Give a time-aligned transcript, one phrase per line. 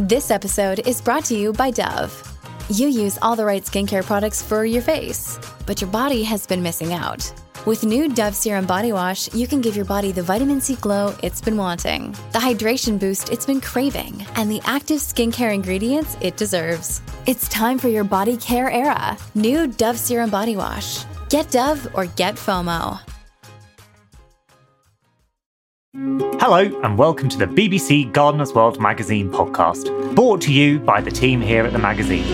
[0.00, 2.20] This episode is brought to you by Dove.
[2.68, 6.64] You use all the right skincare products for your face, but your body has been
[6.64, 7.32] missing out.
[7.64, 11.14] With new Dove Serum Body Wash, you can give your body the vitamin C glow
[11.22, 16.36] it's been wanting, the hydration boost it's been craving, and the active skincare ingredients it
[16.36, 17.00] deserves.
[17.26, 19.16] It's time for your body care era.
[19.36, 21.04] New Dove Serum Body Wash.
[21.28, 22.98] Get Dove or get FOMO.
[25.96, 31.10] Hello, and welcome to the BBC Gardener's World magazine podcast, brought to you by the
[31.12, 32.24] team here at the magazine.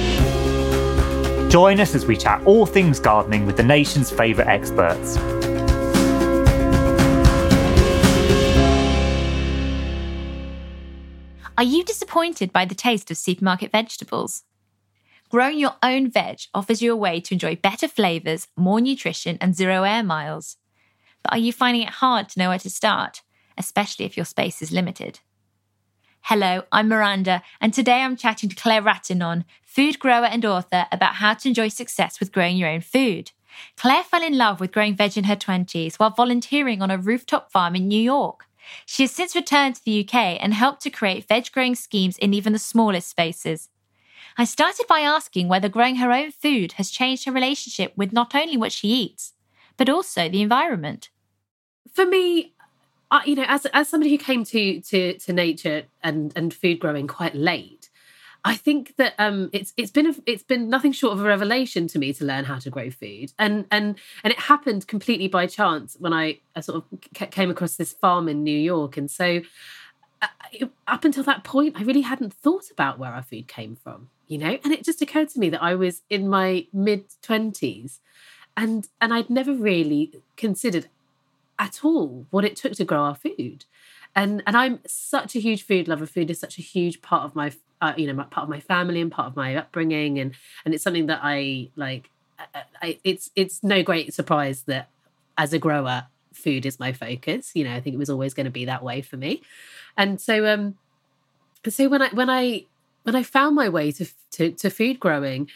[1.51, 5.19] Join us as we chat all things gardening with the nation's favourite experts.
[11.59, 14.45] Are you disappointed by the taste of supermarket vegetables?
[15.29, 19.55] Growing your own veg offers you a way to enjoy better flavours, more nutrition, and
[19.55, 20.57] zero air miles.
[21.23, 23.21] But are you finding it hard to know where to start,
[23.61, 25.21] especially if your space is limited?
[26.23, 31.17] Hello, I'm Miranda, and today I'm chatting to Claire Ratinon, food grower and author, about
[31.17, 33.33] how to enjoy success with growing your own food.
[33.77, 37.53] Claire fell in love with growing veg in her 20s while volunteering on a rooftop
[37.53, 38.47] farm in New York.
[38.87, 42.33] She has since returned to the UK and helped to create veg growing schemes in
[42.33, 43.69] even the smallest spaces.
[44.39, 48.35] I started by asking whether growing her own food has changed her relationship with not
[48.35, 49.35] only what she eats,
[49.77, 51.11] but also the environment.
[51.93, 52.55] for me,
[53.11, 56.79] I, you know, as as somebody who came to to to nature and and food
[56.79, 57.91] growing quite late,
[58.45, 61.89] I think that um, it's it's been a, it's been nothing short of a revelation
[61.89, 65.47] to me to learn how to grow food, and and and it happened completely by
[65.47, 69.43] chance when I, I sort of came across this farm in New York, and so
[70.23, 74.09] uh, up until that point, I really hadn't thought about where our food came from,
[74.29, 78.01] you know, and it just occurred to me that I was in my mid twenties,
[78.57, 80.89] and and I'd never really considered
[81.61, 83.67] at all what it took to grow our food.
[84.17, 86.07] And and i'm such a huge food lover.
[86.07, 88.59] Food is such a huge part of my uh, you know my, part of my
[88.59, 90.19] family and part of my upbringing.
[90.19, 90.35] And
[90.65, 92.11] and it's something that i like
[92.83, 94.89] I, it's it's no great surprise that
[95.37, 97.53] as a grower food is my focus.
[97.55, 99.43] You know i think it was always going to be that way for me.
[99.97, 100.77] And so um
[101.69, 102.65] so when i when i
[103.03, 105.49] when i found my way to to, to food growing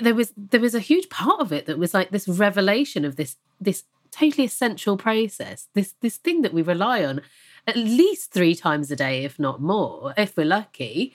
[0.00, 3.16] there was there was a huge part of it that was like this revelation of
[3.16, 5.68] this this totally essential process.
[5.74, 7.22] This this thing that we rely on
[7.66, 11.14] at least three times a day if not more if we're lucky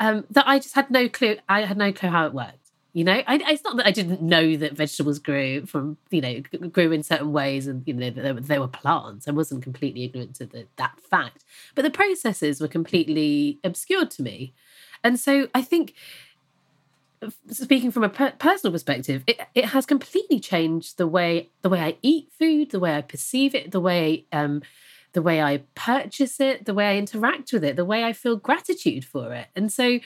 [0.00, 2.54] um that i just had no clue i had no clue how it worked
[2.94, 3.22] you know?
[3.26, 7.02] I, it's not that i didn't know that vegetables grew from you know grew in
[7.02, 9.28] certain ways and you know they were, they were plants.
[9.28, 11.44] I wasn't completely ignorant to the, that fact.
[11.74, 14.54] But the processes were completely obscured to me.
[15.04, 15.94] And so i think
[17.50, 21.80] speaking from a per- personal perspective, it, it has completely changed the way the way
[21.80, 24.62] I eat food, the way I perceive it, the way um,
[25.12, 28.36] the way I purchase it, the way I interact with it, the way I feel
[28.36, 29.46] gratitude for it.
[29.56, 29.98] And so,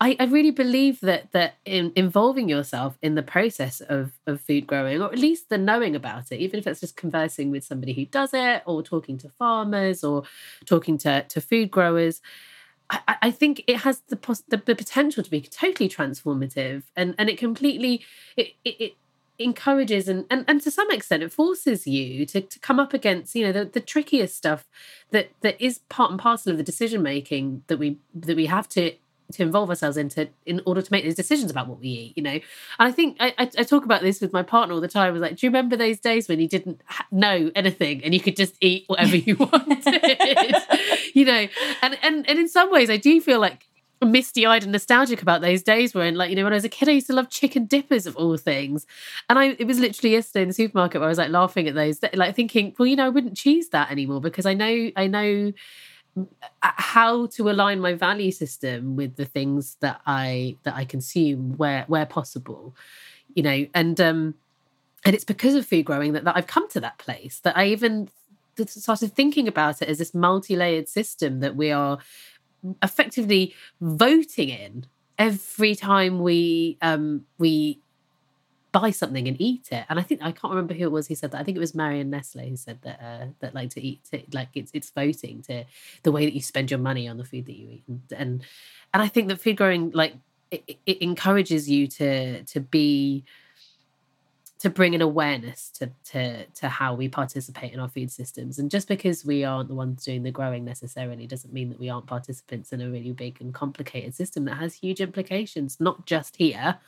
[0.00, 4.66] I, I really believe that that in, involving yourself in the process of of food
[4.66, 7.92] growing, or at least the knowing about it, even if it's just conversing with somebody
[7.92, 10.24] who does it, or talking to farmers, or
[10.66, 12.20] talking to to food growers.
[12.90, 17.14] I, I think it has the, pos- the the potential to be totally transformative, and
[17.18, 18.04] and it completely
[18.36, 18.96] it it
[19.40, 23.34] encourages and, and and to some extent it forces you to, to come up against
[23.34, 24.68] you know the, the trickiest stuff
[25.12, 28.68] that that is part and parcel of the decision making that we that we have
[28.68, 28.92] to
[29.32, 32.22] to involve ourselves into in order to make those decisions about what we eat you
[32.22, 32.32] know?
[32.32, 32.42] And
[32.78, 35.10] i think i, I, I talk about this with my partner all the time I
[35.10, 38.20] was like do you remember those days when you didn't ha- know anything and you
[38.20, 40.54] could just eat whatever you wanted
[41.14, 41.46] you know
[41.82, 43.66] and and and in some ways i do feel like
[44.06, 46.70] misty eyed and nostalgic about those days when, like, you know, when I was a
[46.70, 48.86] kid, I used to love chicken dippers of all things.
[49.28, 51.74] And I, it was literally yesterday in the supermarket where I was like laughing at
[51.74, 55.06] those, like thinking, well, you know, I wouldn't choose that anymore because I know, I
[55.06, 55.52] know
[56.62, 61.84] how to align my value system with the things that I, that I consume where,
[61.86, 62.74] where possible,
[63.34, 64.34] you know, and, um,
[65.04, 67.66] and it's because of food growing that, that I've come to that place that I
[67.66, 68.08] even
[68.68, 71.98] started thinking about it as this multi-layered system that we are
[72.82, 74.86] effectively voting in
[75.18, 77.80] every time we um we
[78.72, 79.84] buy something and eat it.
[79.88, 81.40] And I think I can't remember who it was who said that.
[81.40, 84.32] I think it was Marion Nestle who said that uh, that like to eat it,
[84.32, 85.64] like it's it's voting to
[86.02, 87.84] the way that you spend your money on the food that you eat.
[87.88, 88.44] And and,
[88.94, 90.14] and I think that food growing like
[90.50, 93.24] it, it encourages you to to be
[94.60, 98.58] to bring an awareness to, to to how we participate in our food systems.
[98.58, 101.88] And just because we aren't the ones doing the growing necessarily doesn't mean that we
[101.88, 106.36] aren't participants in a really big and complicated system that has huge implications, not just
[106.36, 106.78] here,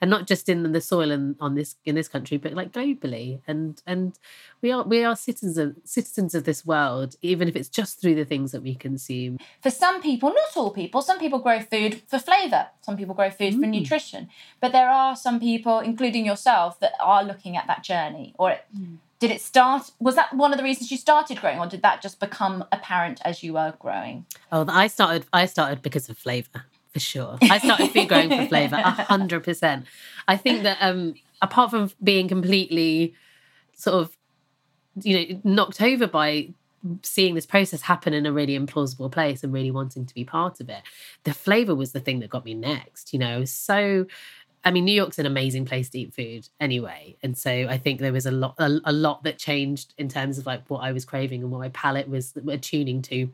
[0.00, 3.40] and not just in the soil and on this in this country, but like globally.
[3.46, 4.18] And and
[4.60, 8.16] we are we are citizens of citizens of this world, even if it's just through
[8.16, 9.38] the things that we consume.
[9.62, 13.30] For some people, not all people, some people grow food for flavour, some people grow
[13.30, 13.60] food mm.
[13.60, 14.28] for nutrition.
[14.60, 18.34] But there are some people, including yourself, that are looking at that journey.
[18.38, 18.96] Or mm.
[19.18, 19.90] did it start?
[20.00, 23.20] Was that one of the reasons you started growing, or did that just become apparent
[23.24, 24.26] as you were growing?
[24.52, 25.26] Oh, I started.
[25.32, 27.38] I started because of flavour for sure.
[27.42, 29.86] I started food growing for hundred percent.
[30.28, 33.14] I think that um, apart from being completely
[33.74, 34.16] sort of,
[35.02, 36.50] you know, knocked over by
[37.02, 40.60] seeing this process happen in a really implausible place and really wanting to be part
[40.60, 40.82] of it,
[41.24, 43.12] the flavour was the thing that got me next.
[43.12, 44.06] You know, so.
[44.64, 48.00] I mean, New York's an amazing place to eat food anyway, and so I think
[48.00, 50.92] there was a lot, a, a lot that changed in terms of like what I
[50.92, 53.30] was craving and what my palate was attuning to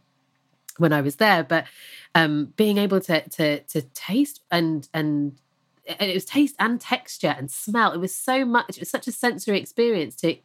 [0.79, 1.43] when I was there.
[1.43, 1.67] But
[2.15, 5.39] um, being able to to to taste and and
[5.87, 7.93] it was taste and texture and smell.
[7.93, 8.71] It was so much.
[8.71, 10.37] It was such a sensory experience to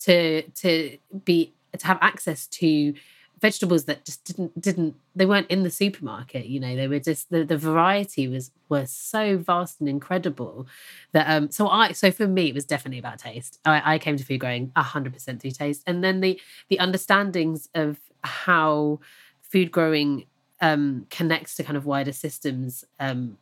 [0.00, 2.94] to to be to have access to
[3.40, 7.30] vegetables that just didn't didn't they weren't in the supermarket you know they were just
[7.30, 10.66] the, the variety was was so vast and incredible
[11.12, 14.16] that um so i so for me it was definitely about taste i, I came
[14.16, 19.00] to food growing 100% through taste and then the the understandings of how
[19.40, 20.26] food growing
[20.60, 23.38] um, connects to kind of wider systems um,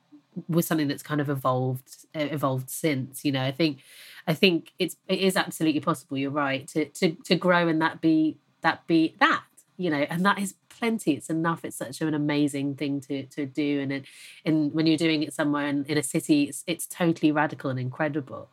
[0.49, 3.25] was something that's kind of evolved evolved since.
[3.25, 3.79] You know, I think
[4.27, 6.19] I think it's it is absolutely possible.
[6.19, 9.45] You're right to to to grow and that be that be that
[9.77, 11.13] you know, and that is plenty.
[11.13, 11.65] It's enough.
[11.65, 14.05] It's such an amazing thing to to do, and it,
[14.45, 17.79] and when you're doing it somewhere in, in a city, it's it's totally radical and
[17.79, 18.49] incredible.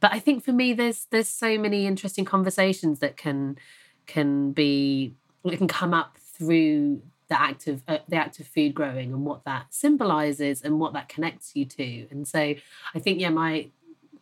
[0.00, 3.56] But I think for me, there's there's so many interesting conversations that can
[4.06, 8.74] can be that can come up through the act of uh, the act of food
[8.74, 12.54] growing and what that symbolizes and what that connects you to and so
[12.94, 13.66] i think yeah my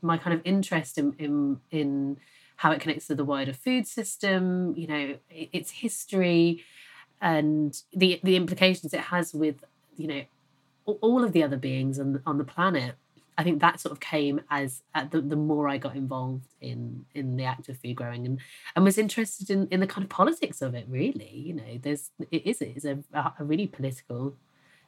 [0.00, 2.16] my kind of interest in in, in
[2.62, 6.62] how it connects to the wider food system you know its history
[7.20, 9.64] and the the implications it has with
[9.96, 10.22] you know
[10.84, 12.94] all of the other beings on on the planet
[13.38, 17.06] I think that sort of came as uh, the, the more I got involved in
[17.14, 18.38] in the act of food growing and
[18.76, 20.86] and was interested in in the kind of politics of it.
[20.88, 24.36] Really, you know, there's it is it is a, a really political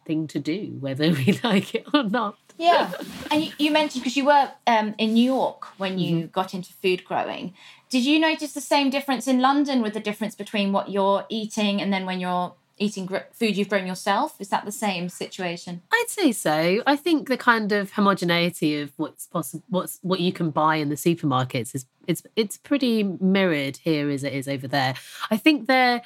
[0.05, 2.37] thing to do, whether we like it or not.
[2.57, 2.93] Yeah,
[3.33, 6.27] and you, mentioned because you were um, in New York when you mm-hmm.
[6.29, 7.53] got into food growing.
[7.91, 11.81] Did you notice the same difference in London with the difference between what you're eating
[11.81, 14.41] and then when you're eating gr- food you've grown yourself?
[14.41, 15.83] Is that the same situation?
[15.93, 16.83] I'd say so.
[16.87, 20.89] I think the kind of homogeneity of what's possible, what's what you can buy in
[20.89, 24.95] the supermarkets is it's it's pretty mirrored here as it is over there.
[25.31, 26.03] I think there,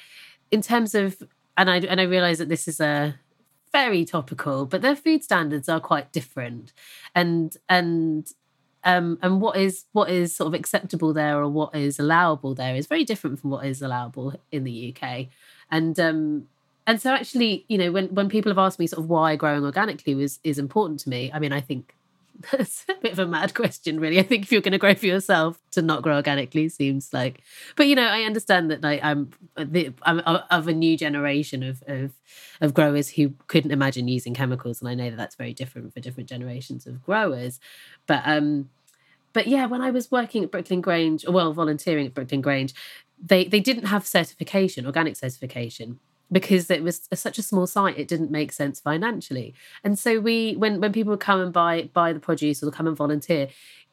[0.51, 1.21] in terms of,
[1.57, 3.15] and I and I realise that this is a
[3.71, 6.73] very topical, but their food standards are quite different,
[7.15, 8.31] and and
[8.83, 12.75] um, and what is what is sort of acceptable there or what is allowable there
[12.75, 15.27] is very different from what is allowable in the UK.
[15.71, 16.47] And um,
[16.89, 19.63] and so actually you know when when people have asked me sort of why growing
[19.63, 21.95] organically was is important to me i mean i think
[22.51, 24.19] that's a bit of a mad question really.
[24.19, 27.43] I think if you're going to grow for yourself to not grow organically seems like
[27.75, 31.83] but you know i understand that like i'm, the, I'm of a new generation of,
[31.87, 32.11] of
[32.61, 35.99] of growers who couldn't imagine using chemicals and i know that that's very different for
[35.99, 37.59] different generations of growers.
[38.07, 38.69] But um
[39.31, 42.73] but yeah, when I was working at Brooklyn Grange, well, volunteering at Brooklyn Grange,
[43.23, 45.99] they they didn't have certification, organic certification
[46.31, 50.53] because it was such a small site it didn't make sense financially and so we
[50.53, 53.47] when when people would come and buy buy the produce or come and volunteer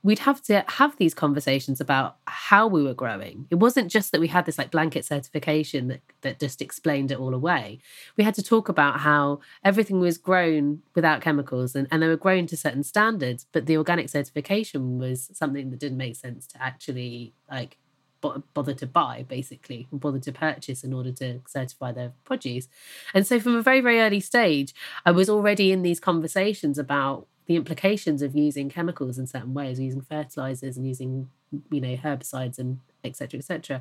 [0.06, 3.44] we'd have to have these conversations about how we were growing.
[3.50, 7.18] It wasn't just that we had this like blanket certification that, that just explained it
[7.18, 7.80] all away.
[8.16, 12.16] We had to talk about how everything was grown without chemicals and, and they were
[12.16, 16.62] grown to certain standards, but the organic certification was something that didn't make sense to
[16.62, 17.76] actually like
[18.20, 22.68] bother to buy basically or bother to purchase in order to certify their produce.
[23.14, 27.26] And so from a very very early stage i was already in these conversations about
[27.46, 31.30] the implications of using chemicals in certain ways, using fertilizers and using
[31.70, 33.80] you know herbicides and etc etc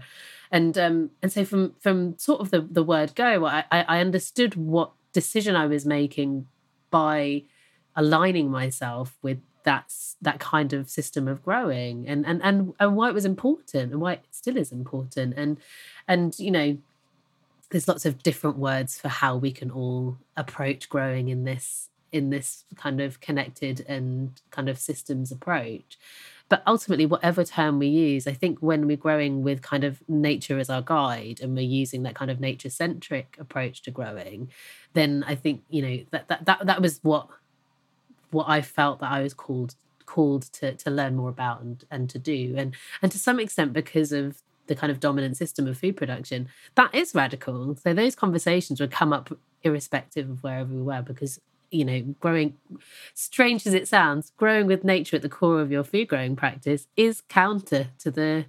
[0.51, 4.55] and um and so from from sort of the the word go I I understood
[4.55, 6.47] what decision I was making
[6.91, 7.43] by
[7.95, 13.09] aligning myself with that's that kind of system of growing and and and and why
[13.09, 15.57] it was important and why it still is important and
[16.07, 16.77] and you know
[17.71, 22.29] there's lots of different words for how we can all approach growing in this in
[22.29, 25.97] this kind of connected and kind of systems approach.
[26.47, 30.59] But ultimately, whatever term we use, I think when we're growing with kind of nature
[30.59, 34.49] as our guide and we're using that kind of nature centric approach to growing,
[34.93, 37.27] then I think, you know, that, that that that was what
[38.35, 39.75] what I felt that I was called
[40.05, 42.55] called to to learn more about and and to do.
[42.57, 46.49] And and to some extent because of the kind of dominant system of food production,
[46.75, 47.75] that is radical.
[47.75, 51.39] So those conversations would come up irrespective of wherever we were because
[51.71, 52.55] you know, growing,
[53.13, 56.87] strange as it sounds, growing with nature at the core of your food growing practice
[56.95, 58.45] is counter to the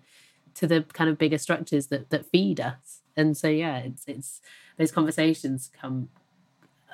[0.55, 3.02] to the kind of bigger structures that that feed us.
[3.16, 4.40] And so, yeah, it's it's
[4.76, 6.09] those conversations come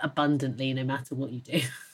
[0.02, 1.60] abundantly no matter what you do.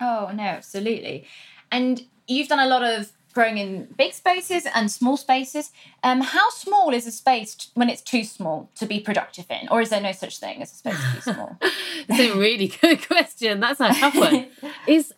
[0.00, 1.26] Oh no, absolutely.
[1.70, 5.70] And you've done a lot of growing in big spaces and small spaces.
[6.02, 9.68] Um, how small is a space t- when it's too small to be productive in,
[9.70, 11.56] or is there no such thing as a space too small?
[12.08, 13.60] That's a really good question.
[13.60, 14.48] That's a tough one.
[14.86, 15.12] is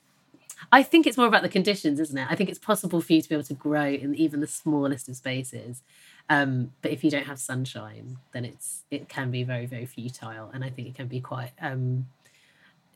[0.72, 2.26] I think it's more about the conditions, isn't it?
[2.30, 5.08] I think it's possible for you to be able to grow in even the smallest
[5.08, 5.82] of spaces.
[6.28, 10.50] Um, but if you don't have sunshine, then it's it can be very very futile,
[10.52, 12.06] and I think it can be quite um,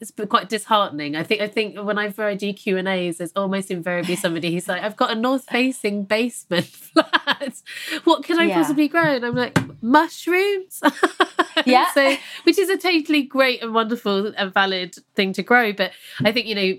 [0.01, 1.17] it's quite disheartening.
[1.17, 4.69] I think I think whenever I do Q and A's, there's almost invariably somebody who's
[4.69, 7.63] like, "I've got a north facing basement flat.
[8.05, 8.55] What can I yeah.
[8.55, 10.81] possibly grow?" And I'm like, "Mushrooms."
[11.67, 11.91] yeah.
[11.93, 15.93] so, which is a totally great and wonderful and valid thing to grow, but
[16.25, 16.75] I think you know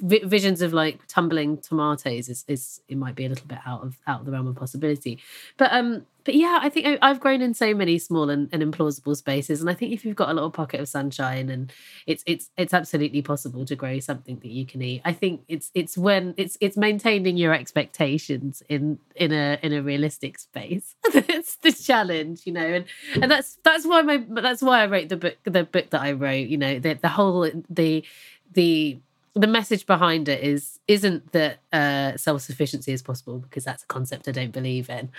[0.00, 3.96] visions of like tumbling tomatoes is, is it might be a little bit out of
[4.06, 5.18] out of the realm of possibility
[5.56, 8.62] but um but yeah i think I, have grown in so many small and, and
[8.62, 11.72] implausible spaces and i think if you've got a little pocket of sunshine and
[12.06, 15.70] it's it's it's absolutely possible to grow something that you can eat i think it's
[15.74, 20.94] it's when it's it's maintaining your expectations in in a in a realistic space.
[21.40, 22.84] It's the challenge you know and
[23.14, 26.12] and that's that's why my that's why i wrote the book the book that i
[26.12, 28.04] wrote you know the, the whole the
[28.52, 28.98] the
[29.34, 34.28] the message behind it is isn't that uh, self-sufficiency is possible because that's a concept
[34.28, 35.10] I don't believe in,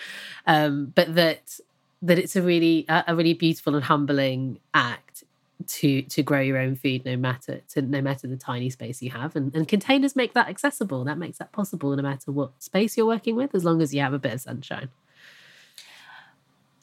[0.46, 1.60] um, but that
[2.02, 5.24] that it's a really a really beautiful and humbling act
[5.68, 9.12] to to grow your own food no matter to no matter the tiny space you
[9.12, 9.36] have.
[9.36, 11.04] And, and containers make that accessible.
[11.06, 14.02] That makes that possible no matter what space you're working with as long as you
[14.02, 14.90] have a bit of sunshine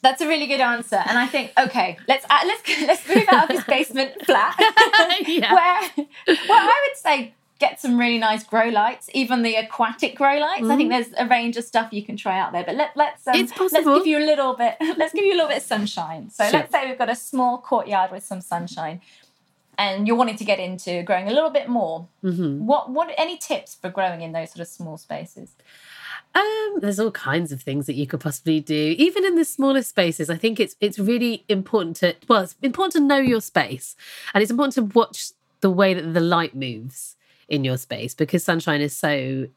[0.01, 3.49] that's a really good answer, and I think okay, let's uh, let's let's move out
[3.49, 4.55] of this basement flat
[5.27, 5.53] yeah.
[5.53, 10.37] where well, I would say get some really nice grow lights, even the aquatic grow
[10.37, 10.63] lights.
[10.63, 10.71] Mm.
[10.71, 11.11] I think mm-hmm.
[11.11, 12.63] there's a range of stuff you can try out there.
[12.63, 13.91] But let, let's um, it's possible.
[13.91, 14.77] let's give you a little bit.
[14.97, 16.29] Let's give you a little bit of sunshine.
[16.29, 16.59] So sure.
[16.59, 19.01] let's say we've got a small courtyard with some sunshine,
[19.77, 22.07] and you're wanting to get into growing a little bit more.
[22.23, 22.65] Mm-hmm.
[22.65, 25.51] What what any tips for growing in those sort of small spaces?
[26.35, 29.89] Um, there's all kinds of things that you could possibly do, even in the smallest
[29.89, 30.29] spaces.
[30.29, 33.95] I think it's it's really important to well, it's important to know your space,
[34.33, 35.31] and it's important to watch
[35.61, 37.15] the way that the light moves
[37.47, 39.47] in your space because sunshine is so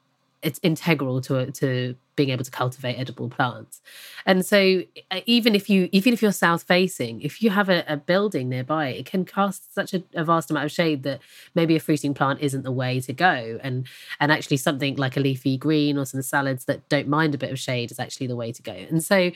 [0.42, 3.80] it's integral to to being able to cultivate edible plants.
[4.26, 7.84] And so uh, even if you even if you're south facing, if you have a,
[7.88, 11.20] a building nearby, it can cast such a, a, vast amount of shade that
[11.54, 13.58] maybe a fruiting plant isn't the way to go.
[13.62, 13.86] And
[14.20, 17.50] and actually something like a leafy green or some salads that don't mind a bit
[17.50, 18.72] of shade is actually the way to go.
[18.72, 19.30] And so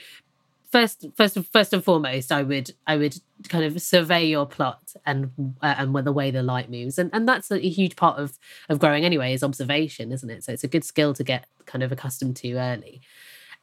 [0.77, 3.17] first first first and foremost i would i would
[3.49, 5.31] kind of survey your plot and
[5.63, 6.99] uh, and the way the light moves.
[6.99, 10.45] And and that's a, huge part of of growing anyway is observation isn't it?
[10.45, 13.01] So it's a good skill to get kind of accustomed to early.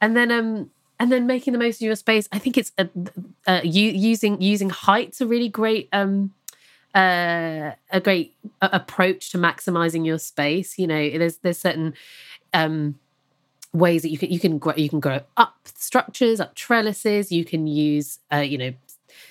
[0.00, 2.88] And then um and then making the most of your space i think it's a,
[3.48, 6.32] a, using using height's a really great um
[6.94, 10.78] uh, a great uh, approach to maximizing your space.
[10.78, 11.94] You know, there's there's certain
[12.52, 13.00] um,
[13.74, 17.30] ways that you can you can grow you can grow up structures, up trellises.
[17.30, 18.72] You can use uh, you know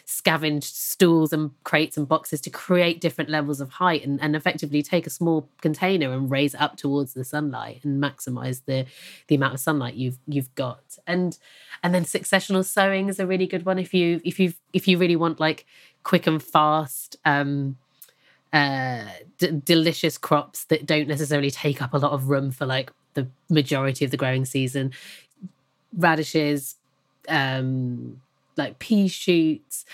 [0.06, 4.82] scavenged stools and crates and boxes to create different levels of height and, and effectively
[4.82, 8.86] take a small container and raise it up towards the sunlight and maximize the
[9.28, 11.38] the amount of sunlight you've you've got and
[11.82, 14.98] and then successional sowing is a really good one if you if you if you
[14.98, 15.66] really want like
[16.04, 17.78] quick and fast um
[18.54, 19.06] uh
[19.38, 23.28] d- delicious crops that don't necessarily take up a lot of room for like the
[23.50, 24.92] majority of the growing season
[25.98, 26.76] radishes
[27.30, 28.20] um
[28.58, 29.86] like pea shoots,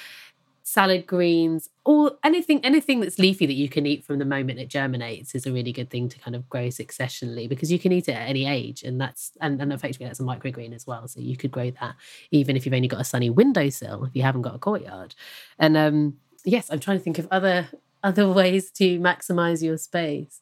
[0.64, 4.68] salad greens, all anything anything that's leafy that you can eat from the moment it
[4.68, 8.08] germinates is a really good thing to kind of grow successionally because you can eat
[8.08, 11.08] it at any age and that's and, and effectively that's a microgreen as well.
[11.08, 11.96] So you could grow that
[12.32, 15.16] even if you've only got a sunny windowsill, if you haven't got a courtyard.
[15.58, 17.68] And um yes, I'm trying to think of other
[18.04, 20.42] other ways to maximize your space.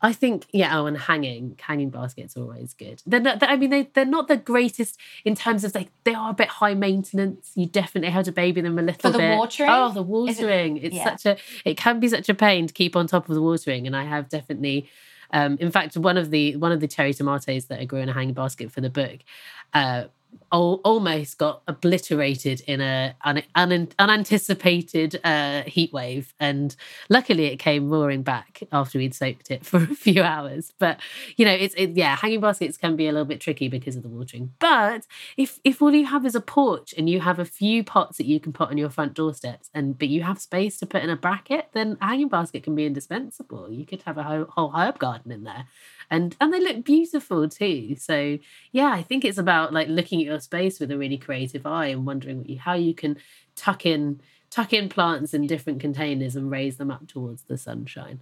[0.00, 3.02] I think, yeah, oh, and hanging, hanging baskets are always good.
[3.04, 6.30] They're not, I mean, they, they're not the greatest in terms of like, they are
[6.30, 7.50] a bit high maintenance.
[7.56, 9.36] You definitely have to baby them a little For the bit.
[9.36, 9.70] watering?
[9.72, 10.76] Oh, the watering.
[10.76, 11.16] It, it's yeah.
[11.16, 13.88] such a, it can be such a pain to keep on top of the watering.
[13.88, 14.88] And I have definitely,
[15.32, 18.08] um, in fact, one of the, one of the cherry tomatoes that I grew in
[18.08, 19.18] a hanging basket for the book,
[19.74, 20.04] uh,
[20.50, 26.74] almost got obliterated in a un- un- unanticipated uh, heat wave, and
[27.08, 30.72] luckily it came roaring back after we'd soaked it for a few hours.
[30.78, 31.00] But
[31.36, 34.02] you know, it's it, yeah, hanging baskets can be a little bit tricky because of
[34.02, 34.52] the watering.
[34.58, 35.06] But
[35.36, 38.26] if if all you have is a porch and you have a few pots that
[38.26, 41.10] you can put on your front doorsteps, and but you have space to put in
[41.10, 43.70] a bracket, then a hanging basket can be indispensable.
[43.70, 45.66] You could have a whole, whole herb garden in there
[46.10, 47.96] and and they look beautiful too.
[47.96, 48.38] So
[48.72, 51.86] yeah i think it's about like looking at your space with a really creative eye
[51.86, 53.16] and wondering you, how you can
[53.56, 58.20] tuck in tuck in plants in different containers and raise them up towards the sunshine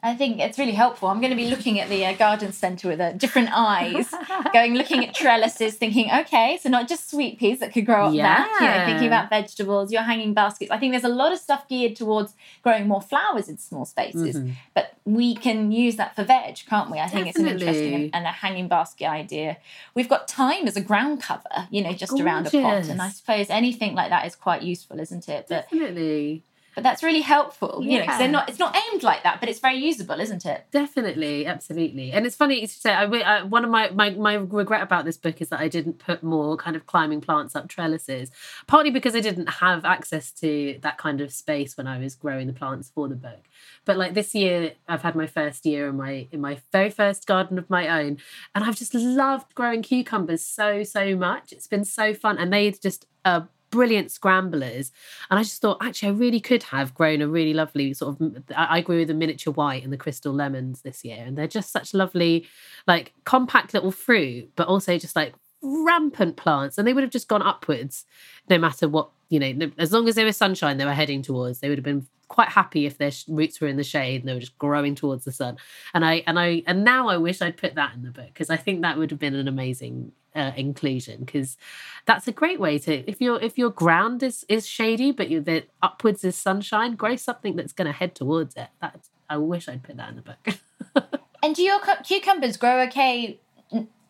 [0.00, 1.08] I think it's really helpful.
[1.08, 4.14] I'm going to be looking at the uh, garden centre with uh, different eyes,
[4.52, 8.14] going looking at trellises, thinking, okay, so not just sweet peas that could grow up
[8.14, 10.70] that, you know, thinking about vegetables, your hanging baskets.
[10.70, 14.36] I think there's a lot of stuff geared towards growing more flowers in small spaces,
[14.36, 14.52] Mhm.
[14.72, 17.00] but we can use that for veg, can't we?
[17.00, 19.56] I think it's an interesting and a hanging basket idea.
[19.94, 23.08] We've got thyme as a ground cover, you know, just around a pot, and I
[23.08, 25.46] suppose anything like that is quite useful, isn't it?
[25.48, 26.44] But definitely
[26.78, 28.48] but that's really helpful, you know, because they're not.
[28.48, 30.64] It's not aimed like that, but it's very usable, isn't it?
[30.70, 32.92] Definitely, absolutely, and it's funny to say.
[32.92, 35.98] I, I, one of my, my my regret about this book is that I didn't
[35.98, 38.30] put more kind of climbing plants up trellises.
[38.68, 42.46] Partly because I didn't have access to that kind of space when I was growing
[42.46, 43.48] the plants for the book.
[43.84, 47.26] But like this year, I've had my first year in my in my very first
[47.26, 48.18] garden of my own,
[48.54, 51.50] and I've just loved growing cucumbers so so much.
[51.50, 54.92] It's been so fun, and they just are brilliant scramblers.
[55.30, 58.44] And I just thought, actually, I really could have grown a really lovely sort of.
[58.56, 61.94] I grew the miniature white and the crystal lemons this year, and they're just such
[61.94, 62.46] lovely,
[62.86, 66.78] like compact little fruit, but also just like rampant plants.
[66.78, 68.04] And they would have just gone upwards
[68.48, 71.60] no matter what, you know, as long as there was sunshine they were heading towards,
[71.60, 74.34] they would have been quite happy if their roots were in the shade and they
[74.34, 75.56] were just growing towards the sun.
[75.94, 78.50] And I and I and now I wish I'd put that in the book because
[78.50, 81.56] I think that would have been an amazing uh, inclusion because
[82.04, 85.40] that's a great way to if your if your ground is is shady but you
[85.40, 88.68] the upwards is sunshine, grow something that's going to head towards it.
[88.80, 91.14] That I wish I'd put that in the book.
[91.40, 93.38] And do your cu- cucumbers grow okay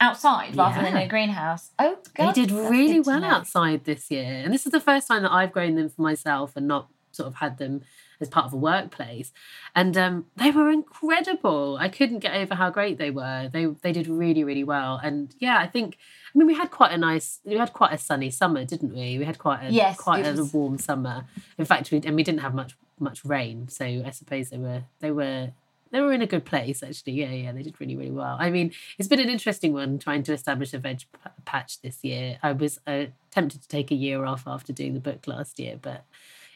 [0.01, 1.71] outside rather than in a greenhouse?
[1.79, 2.35] Oh, God.
[2.35, 4.43] they did really well outside this year.
[4.45, 7.27] And this is the first time that I've grown them for myself and not sort
[7.27, 7.83] of had them
[8.21, 9.33] as part of a workplace.
[9.75, 11.77] And um, they were incredible.
[11.81, 13.49] I couldn't get over how great they were.
[13.53, 15.01] They they did really, really well.
[15.03, 15.97] And yeah, I think
[16.35, 19.19] I mean we had quite a nice we had quite a sunny summer, didn't we?
[19.19, 21.27] We had quite a Yes, quite a was- warm summer.
[21.59, 23.69] In fact, we and we didn't have much much rain.
[23.69, 25.53] So I suppose they were they were
[25.91, 27.15] they were in a good place actually.
[27.15, 28.37] Yeah, yeah, they did really, really well.
[28.39, 32.03] I mean, it's been an interesting one trying to establish a veg p- patch this
[32.03, 32.39] year.
[32.43, 35.79] I was uh, tempted to take a year off after doing the book last year,
[35.81, 36.05] but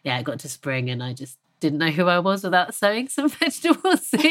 [0.02, 3.08] yeah, it got to spring and I just didn't know who I was without sowing
[3.08, 4.20] some vegetable seeds.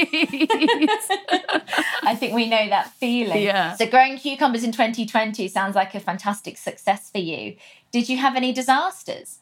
[2.04, 3.42] I think we know that feeling.
[3.42, 3.76] Yeah.
[3.76, 7.56] So growing cucumbers in 2020 sounds like a fantastic success for you.
[7.92, 9.40] Did you have any disasters?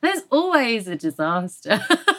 [0.00, 1.80] There's always a disaster.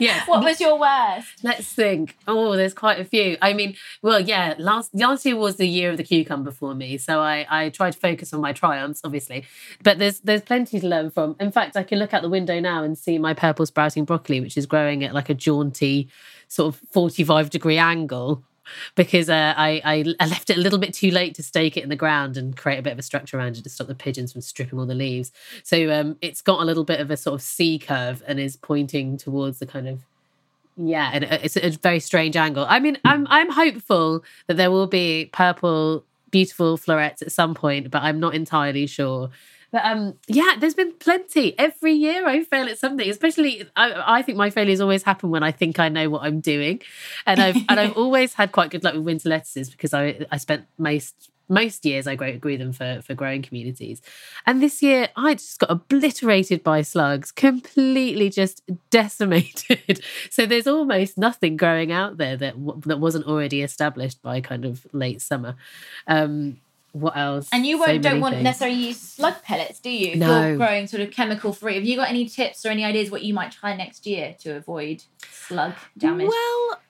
[0.00, 0.26] yes.
[0.28, 1.28] What was your worst?
[1.42, 2.16] Let's think.
[2.26, 3.36] Oh, there's quite a few.
[3.40, 6.98] I mean, well, yeah, last last year was the year of the cucumber for me,
[6.98, 9.44] so I I tried to focus on my triumphs, obviously.
[9.82, 11.36] But there's there's plenty to learn from.
[11.38, 14.40] In fact, I can look out the window now and see my purple sprouting broccoli,
[14.40, 16.08] which is growing at like a jaunty
[16.48, 18.42] sort of 45 degree angle.
[18.94, 21.82] Because uh, I, I I left it a little bit too late to stake it
[21.82, 23.94] in the ground and create a bit of a structure around it to stop the
[23.94, 25.32] pigeons from stripping all the leaves.
[25.62, 28.56] So um, it's got a little bit of a sort of C curve and is
[28.56, 30.00] pointing towards the kind of
[30.76, 32.64] yeah, and it's a very strange angle.
[32.68, 37.90] I mean, I'm I'm hopeful that there will be purple, beautiful florets at some point,
[37.90, 39.30] but I'm not entirely sure.
[39.72, 41.56] But um, yeah, there's been plenty.
[41.58, 43.08] Every year I fail at something.
[43.08, 46.40] Especially, I, I think my failures always happen when I think I know what I'm
[46.40, 46.80] doing,
[47.26, 50.38] and I've and I've always had quite good luck with winter lettuces because I I
[50.38, 54.00] spent most most years I grow, grew them for for growing communities,
[54.46, 60.02] and this year I just got obliterated by slugs, completely just decimated.
[60.30, 62.54] so there's almost nothing growing out there that
[62.86, 65.54] that wasn't already established by kind of late summer.
[66.06, 66.58] Um,
[66.92, 67.48] what else?
[67.52, 68.44] And you won't, so don't want things.
[68.44, 70.16] necessarily use slug pellets, do you?
[70.16, 70.48] No.
[70.48, 71.74] you're growing sort of chemical free.
[71.74, 74.56] Have you got any tips or any ideas what you might try next year to
[74.56, 76.28] avoid slug damage?
[76.28, 76.80] Well,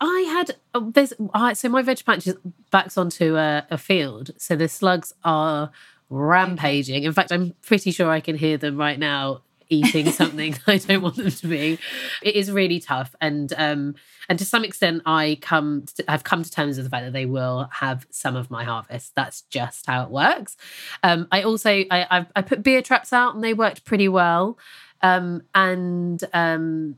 [0.00, 1.12] I had oh, there's
[1.58, 2.36] so my veg patch is
[2.70, 5.70] backs onto a, a field, so the slugs are
[6.10, 7.04] rampaging.
[7.04, 11.02] In fact, I'm pretty sure I can hear them right now eating something I don't
[11.02, 11.78] want them to be.
[12.22, 13.94] It is really tough, and um,
[14.28, 17.12] and to some extent, I come to, I've come to terms with the fact that
[17.12, 19.14] they will have some of my harvest.
[19.14, 20.56] That's just how it works.
[21.02, 24.58] Um, I also I I've, i put beer traps out, and they worked pretty well.
[25.02, 26.96] Um, and um,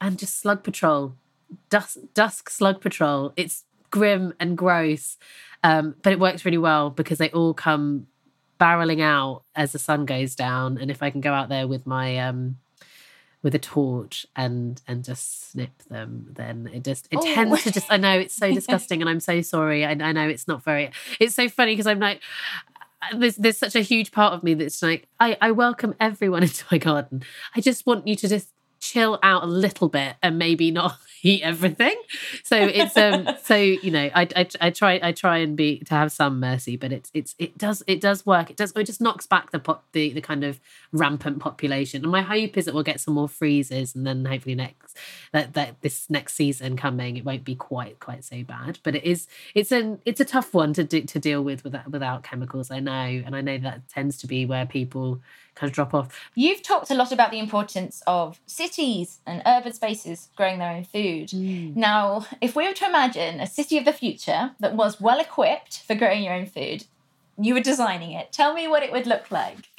[0.00, 1.14] and just slug patrol,
[1.70, 3.32] dusk dusk slug patrol.
[3.36, 5.16] It's grim and gross,
[5.62, 8.08] um, but it works really well because they all come
[8.60, 10.78] barreling out as the sun goes down.
[10.78, 12.58] And if I can go out there with my um
[13.42, 17.34] with a torch and and just snip them, then it just it oh.
[17.34, 19.84] tends to just I know it's so disgusting and I'm so sorry.
[19.84, 20.90] I, I know it's not very
[21.20, 22.22] it's so funny because I'm like
[23.12, 26.64] there's there's such a huge part of me that's like I, I welcome everyone into
[26.70, 27.22] my garden.
[27.54, 28.48] I just want you to just
[28.80, 31.96] chill out a little bit and maybe not eat everything.
[32.44, 35.94] So it's um so you know I, I I try I try and be to
[35.94, 38.50] have some mercy, but it's it's it does it does work.
[38.50, 40.60] It does it just knocks back the pop the the kind of
[40.92, 42.02] rampant population.
[42.02, 44.96] And my hope is that we'll get some more freezes, and then hopefully next
[45.32, 48.78] that that this next season coming it won't be quite quite so bad.
[48.82, 51.90] But it is it's an it's a tough one to do, to deal with without
[51.90, 52.70] without chemicals.
[52.70, 55.20] I know, and I know that tends to be where people
[55.54, 56.30] kind of drop off.
[56.34, 60.84] You've talked a lot about the importance of cities and urban spaces growing their own
[60.84, 61.13] food.
[61.22, 61.76] Mm.
[61.76, 65.82] Now, if we were to imagine a city of the future that was well equipped
[65.86, 66.84] for growing your own food,
[67.38, 68.32] you were designing it.
[68.32, 69.68] Tell me what it would look like.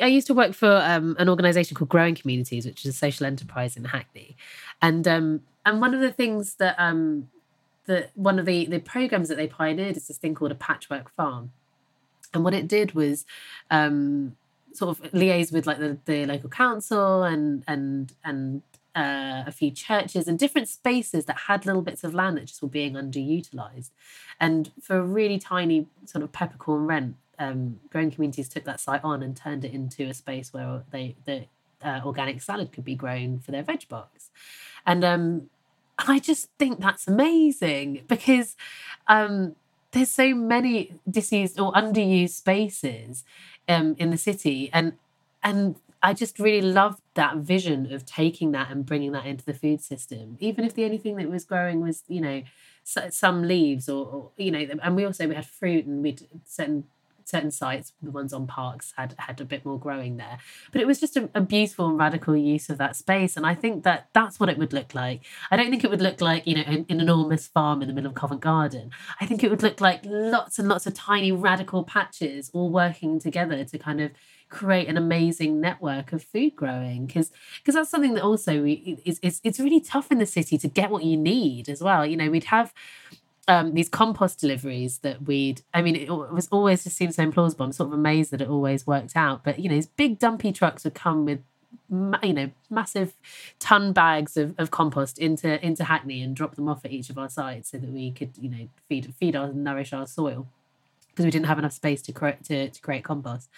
[0.00, 3.26] I used to work for um, an organisation called Growing Communities, which is a social
[3.26, 4.36] enterprise in Hackney,
[4.80, 7.28] and um, and one of the things that um,
[7.86, 11.10] that one of the the programs that they pioneered is this thing called a patchwork
[11.10, 11.50] farm,
[12.32, 13.26] and what it did was
[13.70, 14.36] um,
[14.72, 18.62] sort of liaise with like the, the local council and and and
[18.94, 22.62] uh, a few churches and different spaces that had little bits of land that just
[22.62, 23.90] were being underutilized.
[24.40, 29.04] And for a really tiny sort of peppercorn rent, um, growing communities took that site
[29.04, 31.44] on and turned it into a space where they the
[31.82, 34.30] uh, organic salad could be grown for their veg box.
[34.84, 35.50] And um,
[35.98, 38.56] I just think that's amazing because
[39.06, 39.56] um,
[39.92, 43.24] there's so many disused or underused spaces
[43.68, 44.94] um, in the city, and
[45.42, 49.52] and I just really loved that vision of taking that and bringing that into the
[49.52, 52.42] food system, even if the only thing that was growing was you know
[52.84, 56.84] some leaves or, or you know, and we also we had fruit and we'd certain
[57.24, 60.38] certain sites, the ones on parks, had had a bit more growing there.
[60.72, 63.54] But it was just a, a, beautiful and radical use of that space, and I
[63.54, 65.24] think that that's what it would look like.
[65.50, 67.94] I don't think it would look like you know an, an enormous farm in the
[67.94, 68.90] middle of Covent Garden.
[69.20, 73.18] I think it would look like lots and lots of tiny radical patches all working
[73.18, 74.12] together to kind of
[74.48, 79.18] create an amazing network of food growing because because that's something that also we, is,
[79.20, 82.16] is it's really tough in the city to get what you need as well you
[82.16, 82.72] know we'd have
[83.48, 87.64] um, these compost deliveries that we'd, I mean, it, was always just seemed so implausible.
[87.64, 89.42] I'm sort of amazed that it always worked out.
[89.42, 91.40] But, you know, these big dumpy trucks would come with,
[91.90, 93.14] you know, massive
[93.58, 97.16] ton bags of, of compost into into Hackney and drop them off at each of
[97.16, 100.46] our sites so that we could, you know, feed feed our nourish our soil
[101.08, 103.48] because we didn't have enough space to create to, to create compost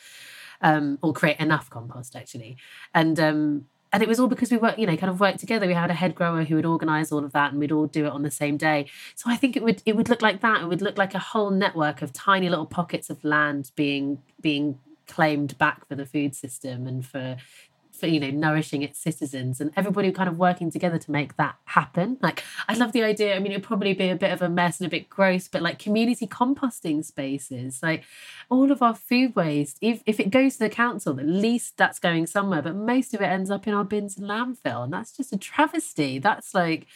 [0.60, 2.56] um, or create enough compost actually.
[2.94, 5.66] And um, and it was all because we worked, you know, kind of worked together.
[5.66, 8.06] We had a head grower who would organise all of that, and we'd all do
[8.06, 8.86] it on the same day.
[9.16, 10.62] So I think it would it would look like that.
[10.62, 14.78] It would look like a whole network of tiny little pockets of land being being
[15.08, 17.36] claimed back for the food system and for
[18.00, 21.56] for you know nourishing its citizens and everybody kind of working together to make that
[21.66, 22.18] happen.
[22.20, 23.36] Like i love the idea.
[23.36, 25.62] I mean it'd probably be a bit of a mess and a bit gross but
[25.62, 28.04] like community composting spaces like
[28.48, 31.98] all of our food waste if, if it goes to the council at least that's
[31.98, 35.16] going somewhere but most of it ends up in our bins and landfill and that's
[35.16, 36.18] just a travesty.
[36.18, 36.86] That's like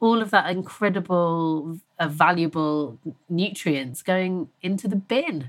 [0.00, 5.48] all of that incredible, uh, valuable nutrients going into the bin.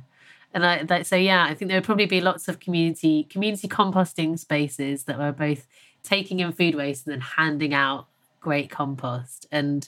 [0.55, 3.67] And I that, so yeah, I think there would probably be lots of community community
[3.67, 5.67] composting spaces that were both
[6.01, 8.07] taking in food waste and then handing out
[8.39, 9.87] great compost and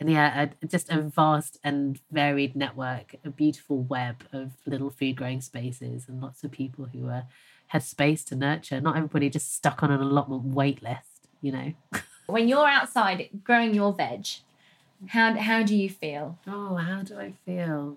[0.00, 5.16] and yeah, a, just a vast and varied network, a beautiful web of little food
[5.16, 7.26] growing spaces, and lots of people who uh, are
[7.68, 8.80] had space to nurture.
[8.80, 11.72] Not everybody just stuck on an allotment wait list, you know.
[12.26, 14.26] when you're outside growing your veg,
[15.08, 16.38] how how do you feel?
[16.46, 17.96] Oh, how do I feel?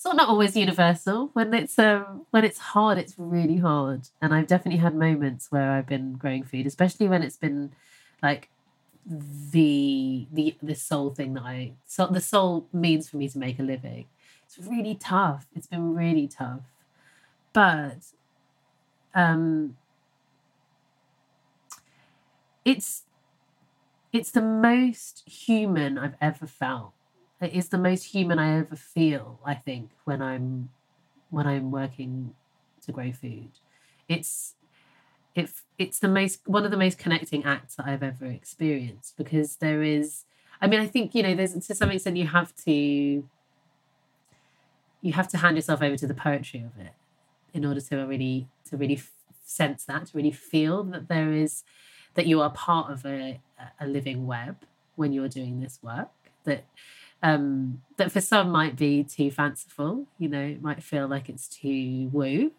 [0.00, 1.28] It's not, not always universal.
[1.34, 4.08] When it's um when it's hard, it's really hard.
[4.22, 7.72] And I've definitely had moments where I've been growing food, especially when it's been
[8.22, 8.48] like
[9.06, 13.58] the the the sole thing that I so the sole means for me to make
[13.58, 14.06] a living.
[14.46, 15.46] It's really tough.
[15.54, 16.62] It's been really tough.
[17.52, 17.98] But
[19.14, 19.76] um
[22.64, 23.02] it's
[24.12, 26.92] it's the most human I've ever felt.
[27.40, 30.68] Is the most human I ever feel, I think, when I'm
[31.30, 32.34] when I'm working
[32.82, 33.50] to grow food.
[34.08, 34.54] It's
[35.34, 39.56] it, it's the most one of the most connecting acts that I've ever experienced because
[39.56, 40.24] there is
[40.60, 43.28] I mean I think you know there's to some extent you have to
[45.02, 46.92] you have to hand yourself over to the poetry of it
[47.54, 49.00] in order to really to really
[49.44, 51.64] sense that to really feel that there is
[52.14, 53.40] that you are part of a,
[53.80, 54.56] a living web
[54.96, 56.10] when you're doing this work
[56.44, 56.64] that
[57.22, 61.48] um that for some might be too fanciful you know it might feel like it's
[61.48, 62.50] too woo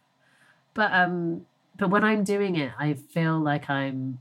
[0.73, 1.45] but um
[1.77, 4.19] but when I'm doing it, I feel like I'm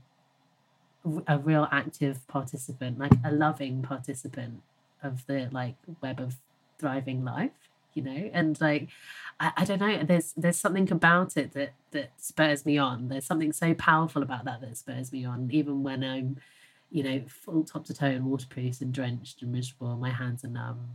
[1.27, 4.61] a real active participant, like a loving participant
[5.03, 6.37] of the like web of
[6.79, 7.51] thriving life,
[7.93, 8.89] you know, and like
[9.39, 13.09] I, I don't know, there's there's something about it that that spurs me on.
[13.09, 16.37] There's something so powerful about that that spurs me on, even when I'm,
[16.91, 19.95] you know, full top to toe and waterproof and drenched and miserable.
[19.95, 20.87] My hands are numb,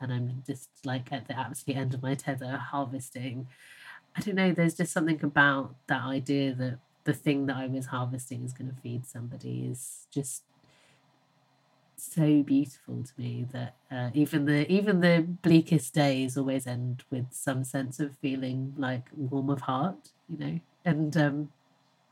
[0.00, 3.46] and I'm just like at the absolute end of my tether harvesting
[4.16, 7.86] I don't know, there's just something about that idea that the thing that I was
[7.86, 10.42] harvesting is going to feed somebody is just
[11.96, 17.26] so beautiful to me that uh, even the even the bleakest days always end with
[17.30, 20.60] some sense of feeling like warm of heart, you know.
[20.84, 21.50] And um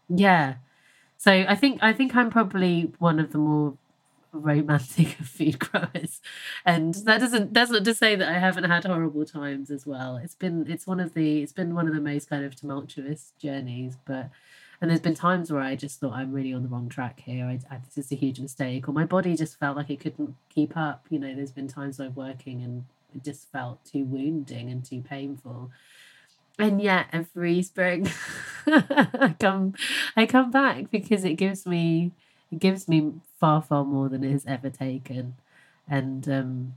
[0.08, 0.56] yeah.
[1.18, 3.76] So I think I think I'm probably one of the more
[4.33, 6.20] romantic of food growers.
[6.64, 10.16] And that doesn't that's not to say that i haven't had horrible times as well.
[10.16, 13.33] It's been it's one of the it's been one of the most kind of tumultuous
[13.38, 14.31] journeys but
[14.81, 17.46] and there's been times where i just thought i'm really on the wrong track here.
[17.46, 20.37] I, I, this is a huge mistake or my body just felt like it couldn't
[20.50, 21.07] keep up.
[21.11, 25.00] You know there's been times i'm working and it just felt too wounding and too
[25.02, 25.72] painful
[26.59, 28.09] and yet every spring
[28.66, 29.75] I come
[30.16, 32.12] I come back because it gives me
[32.51, 35.37] it gives me far far more than it has ever taken.
[35.88, 36.75] And um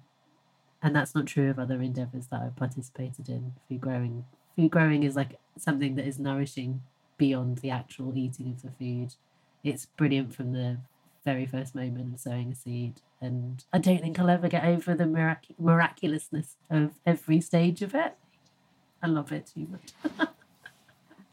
[0.82, 3.54] and that's not true of other endeavors that I've participated in.
[3.68, 6.82] Food growing food growing is like something that is nourishing
[7.18, 9.16] beyond the actual eating of the food.
[9.64, 10.78] It's brilliant from the
[11.24, 13.02] very first moment of sowing a seed.
[13.22, 17.94] And I don't think I'll ever get over the mirac- miraculousness of every stage of
[17.94, 18.16] it
[19.02, 19.52] I love it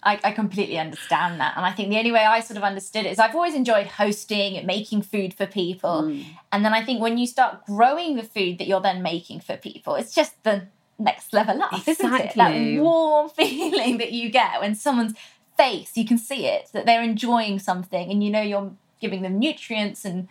[0.02, 1.56] I, I completely understand that.
[1.56, 3.86] And I think the only way I sort of understood it is I've always enjoyed
[3.86, 6.04] hosting and making food for people.
[6.04, 6.24] Mm.
[6.52, 9.56] And then I think when you start growing the food that you're then making for
[9.56, 11.92] people, it's just the next level up, exactly.
[11.92, 12.34] isn't it?
[12.36, 15.14] That warm feeling that you get when someone's
[15.56, 19.38] face, you can see it, that they're enjoying something and you know you're giving them
[19.38, 20.28] nutrients and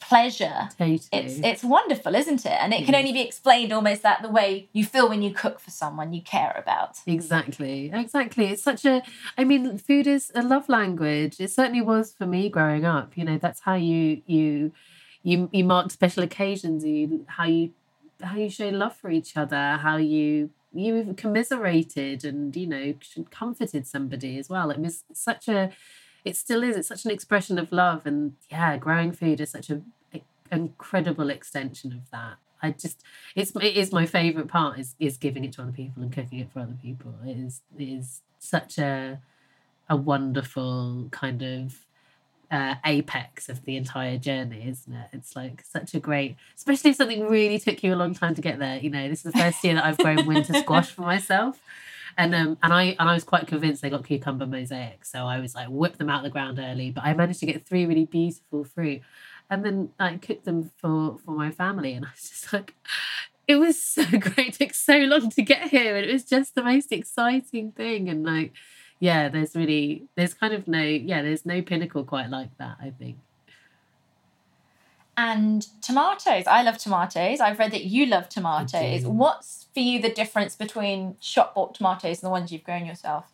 [0.00, 0.68] pleasure.
[0.78, 1.00] Totally.
[1.12, 2.52] It's it's wonderful, isn't it?
[2.52, 5.60] And it can only be explained almost that the way you feel when you cook
[5.60, 6.98] for someone you care about.
[7.06, 7.90] Exactly.
[7.92, 8.46] Exactly.
[8.46, 9.02] It's such a
[9.36, 11.40] I mean, food is a love language.
[11.40, 13.16] It certainly was for me growing up.
[13.16, 14.72] You know, that's how you you
[15.22, 17.72] you you mark special occasions, you how you
[18.22, 22.94] how you show love for each other, how you you commiserated and you know
[23.30, 24.70] comforted somebody as well.
[24.70, 25.72] It was such a
[26.26, 26.76] it still is.
[26.76, 29.80] It's such an expression of love, and yeah, growing food is such a,
[30.12, 32.34] a incredible extension of that.
[32.60, 33.02] I just
[33.36, 36.40] it's it is my favorite part is is giving it to other people and cooking
[36.40, 37.14] it for other people.
[37.24, 39.20] It is it is such a
[39.88, 41.86] a wonderful kind of
[42.50, 45.08] uh, apex of the entire journey, isn't it?
[45.12, 48.40] It's like such a great, especially if something really took you a long time to
[48.40, 48.78] get there.
[48.78, 51.60] You know, this is the first year that I've grown winter squash for myself
[52.16, 55.40] and um and I and I was quite convinced they got cucumber mosaic, so I
[55.40, 56.90] was like whip them out of the ground early.
[56.90, 59.02] But I managed to get three really beautiful fruit,
[59.50, 62.74] and then I cooked them for for my family, and I was just like.
[63.48, 64.38] It was so great.
[64.48, 68.08] It took so long to get here, and it was just the most exciting thing.
[68.08, 68.52] And like,
[68.98, 72.78] yeah, there's really, there's kind of no, yeah, there's no pinnacle quite like that.
[72.80, 73.18] I think.
[75.16, 76.44] And tomatoes.
[76.46, 77.40] I love tomatoes.
[77.40, 79.04] I've read that you love tomatoes.
[79.04, 83.26] What's for you the difference between shop bought tomatoes and the ones you've grown yourself?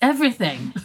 [0.00, 0.74] Everything.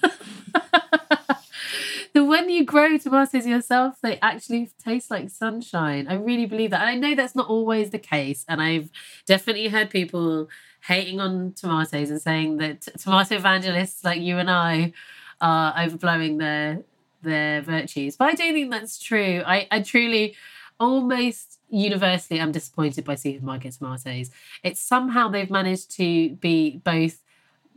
[2.13, 6.07] the when you grow tomatoes yourself, they actually taste like sunshine.
[6.07, 6.81] I really believe that.
[6.81, 8.45] And I know that's not always the case.
[8.47, 8.89] And I've
[9.25, 10.49] definitely heard people
[10.87, 14.93] hating on tomatoes and saying that tomato evangelists like you and I
[15.41, 16.81] are overblowing their
[17.21, 18.15] their virtues.
[18.15, 19.43] But I don't think that's true.
[19.45, 20.35] I, I truly
[20.79, 24.31] almost universally I'm disappointed by supermarket tomatoes.
[24.63, 27.21] It's somehow they've managed to be both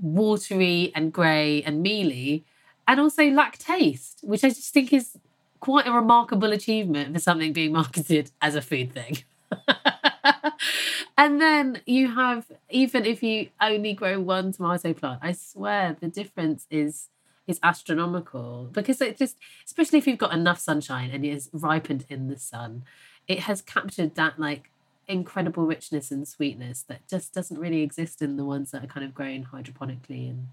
[0.01, 2.45] watery and grey and mealy
[2.89, 5.19] and also lack taste, which I just think is
[5.61, 9.19] quite a remarkable achievement for something being marketed as a food thing.
[11.17, 16.09] and then you have, even if you only grow one tomato plant, I swear the
[16.09, 17.09] difference is
[17.47, 22.05] is astronomical because it just, especially if you've got enough sunshine and it is ripened
[22.09, 22.85] in the sun,
[23.27, 24.71] it has captured that like
[25.09, 29.05] incredible richness and sweetness that just doesn't really exist in the ones that are kind
[29.05, 30.49] of grown hydroponically in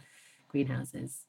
[0.50, 1.22] greenhouses.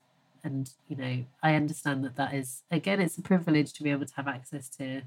[0.42, 4.06] And you know i understand that that is again it's a privilege to be able
[4.06, 5.02] to have access to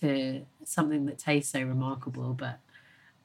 [0.00, 2.60] to something that tastes so remarkable but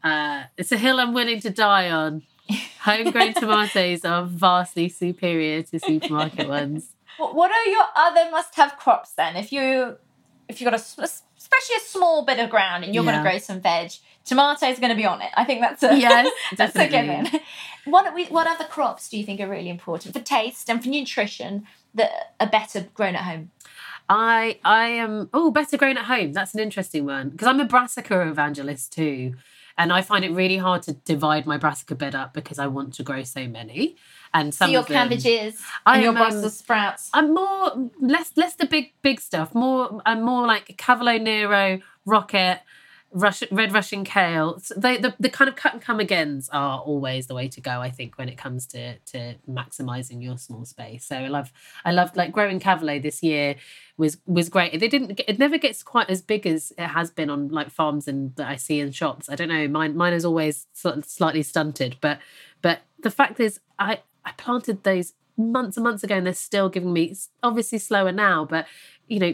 [0.04, 2.24] uh it's a hill i'm willing to die on
[2.80, 9.14] homegrown tomatoes are vastly superior to supermarket ones What what are your other must-have crops
[9.14, 9.36] then?
[9.36, 9.98] If you
[10.48, 10.84] if you've got a
[11.40, 13.92] especially a small bit of ground and you're going to grow some veg,
[14.26, 15.30] tomatoes are going to be on it.
[15.36, 17.28] I think that's a Yes, that's a given.
[17.86, 20.90] What we, what other crops do you think are really important for taste and for
[20.90, 23.52] nutrition that are better grown at home?
[24.10, 26.34] I I am oh better grown at home.
[26.34, 29.36] That's an interesting one because I'm a brassica evangelist too,
[29.80, 32.94] and I find it really hard to divide my brassica bed up because I want
[32.96, 33.96] to grow so many.
[34.34, 37.10] And some so your of them- cabbages I and your um, Brussels sprouts.
[37.14, 39.56] I'm more less less the big big stuff.
[39.56, 42.62] More I'm more like Cavolo Nero, Rocket,
[43.12, 44.62] Russian, Red Russian Kale.
[44.78, 47.82] They, the the kind of cut and come agains are always the way to go.
[47.82, 51.06] I think when it comes to to maximizing your small space.
[51.06, 51.52] So I love
[51.84, 53.56] I loved like growing Cavolo this year
[53.98, 54.80] was was great.
[54.80, 58.08] They didn't it never gets quite as big as it has been on like farms
[58.08, 59.28] and that I see in shops.
[59.28, 59.68] I don't know.
[59.68, 62.20] Mine mine is always slightly stunted, but
[62.62, 66.68] but the fact is I I planted those months and months ago and they're still
[66.70, 68.68] giving me it's obviously slower now but
[69.08, 69.34] you know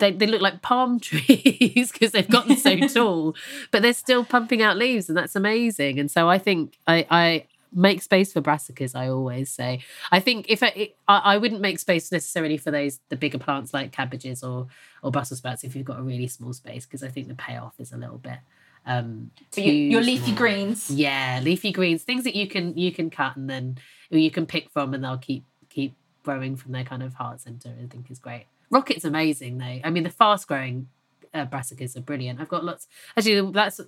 [0.00, 3.34] they, they look like palm trees because they've gotten so tall
[3.70, 7.46] but they're still pumping out leaves and that's amazing and so i think i i
[7.72, 11.78] make space for brassicas i always say i think if I, I i wouldn't make
[11.78, 14.66] space necessarily for those the bigger plants like cabbages or
[15.04, 17.74] or brussels sprouts if you've got a really small space because i think the payoff
[17.78, 18.38] is a little bit
[18.86, 20.36] um But you, your leafy small.
[20.38, 20.90] greens.
[20.90, 23.76] Yeah, leafy greens, things that you can you can cut and then
[24.08, 25.92] you can pick from, and they'll keep keep
[26.24, 27.68] growing from their kind of heart center.
[27.82, 28.46] I think is great.
[28.70, 29.80] Rocket's amazing though.
[29.84, 30.88] I mean, the fast growing
[31.34, 32.40] uh, brassicas are brilliant.
[32.40, 32.86] I've got lots.
[33.16, 33.80] Actually, that's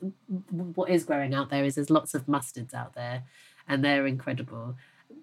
[0.50, 1.64] what is growing out there.
[1.64, 3.24] Is there's lots of mustards out there,
[3.68, 4.76] and they're incredible.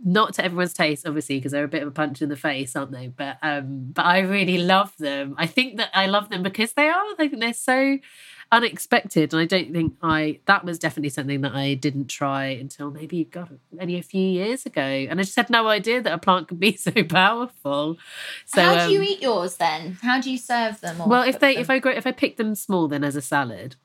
[0.05, 2.75] Not to everyone's taste, obviously, because they're a bit of a punch in the face,
[2.75, 3.07] aren't they?
[3.07, 5.35] But um, but I really love them.
[5.37, 7.03] I think that I love them because they are.
[7.19, 7.99] I think they're so
[8.51, 12.89] unexpected and i don't think i that was definitely something that i didn't try until
[12.89, 16.17] maybe god only a few years ago and i just had no idea that a
[16.17, 17.97] plant could be so powerful
[18.45, 19.97] so How do you um, eat yours then?
[20.01, 20.97] How do you serve them?
[20.97, 21.61] Well if they them?
[21.61, 23.75] if i grow if i pick them small then as a salad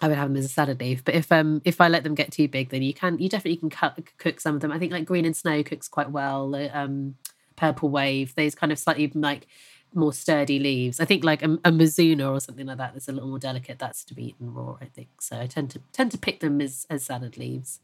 [0.00, 2.14] I would have them as a salad leaf, but if um if I let them
[2.14, 4.70] get too big, then you can you definitely can cut cook some of them.
[4.70, 6.54] I think like Green in Snow cooks quite well.
[6.54, 7.16] uh, Um,
[7.56, 9.46] purple wave, those kind of slightly like
[9.94, 11.00] more sturdy leaves.
[11.00, 13.78] I think like a, a Mizuna or something like that that's a little more delicate.
[13.78, 14.76] That's to be eaten raw.
[14.80, 15.40] I think so.
[15.40, 17.80] I tend to tend to pick them as as salad leaves.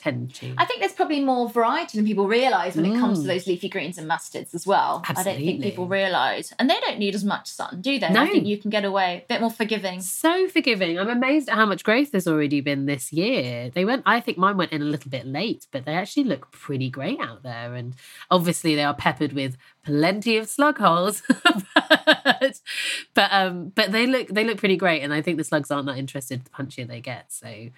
[0.00, 0.54] Tend to.
[0.56, 3.28] I think there's probably more variety than people realise when it comes to Mm.
[3.28, 5.02] those leafy greens and mustards as well.
[5.06, 6.54] I don't think people realise.
[6.58, 8.06] And they don't need as much sun, do they?
[8.06, 10.00] I think you can get away a bit more forgiving.
[10.00, 10.98] so forgiving.
[10.98, 13.68] I'm amazed at how much growth there's already been this year.
[13.68, 16.50] They went, I think mine went in a little bit late, but they actually look
[16.50, 17.74] pretty great out there.
[17.74, 17.94] And
[18.30, 21.22] obviously they are peppered with plenty of slug holes.
[21.74, 22.60] but
[23.14, 25.02] but um but they look they look pretty great.
[25.02, 27.32] And I think the slugs aren't that interested the punchier they get.
[27.32, 27.68] So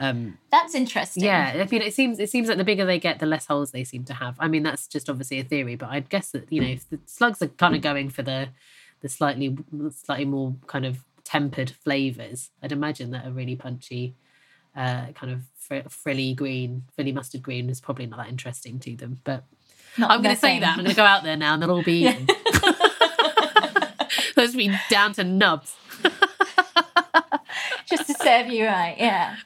[0.00, 1.22] um That's interesting.
[1.22, 3.70] yeah, I mean, it seems it seems like the bigger they get, the less holes
[3.70, 4.34] they seem to have.
[4.40, 6.98] I mean, that's just obviously a theory, but I'd guess that you know if the
[7.06, 8.48] slugs are kind of going for the
[9.02, 9.56] the slightly
[9.90, 12.50] slightly more kind of tempered flavors.
[12.62, 14.14] I'd imagine that a really punchy,
[14.74, 18.96] uh, kind of fr- frilly green, frilly mustard green is probably not that interesting to
[18.96, 19.20] them.
[19.22, 19.44] But
[19.96, 21.70] Not I'm going to say that I'm going to go out there now and they'll
[21.70, 22.26] all be eaten.
[24.36, 25.76] Those be down to nubs.
[27.88, 29.36] Just to serve you right, yeah.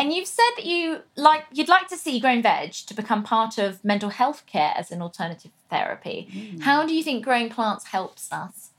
[0.00, 3.58] And you've said that you like you'd like to see growing veg to become part
[3.58, 6.26] of mental health care as an alternative therapy.
[6.32, 6.62] Mm.
[6.62, 8.70] How do you think growing plants helps us?